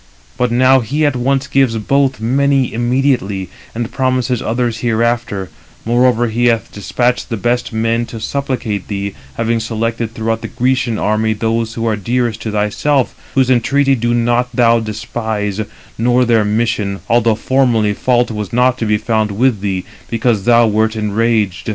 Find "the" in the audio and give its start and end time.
7.29-7.37, 10.41-10.47